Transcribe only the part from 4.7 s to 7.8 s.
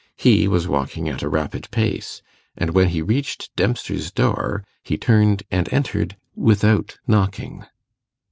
he turned and entered without knocking.